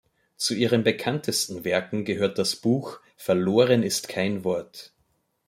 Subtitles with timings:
[0.35, 4.93] Zu ihren bekanntesten Werken gehört das Buch "Verloren ist kein Wort.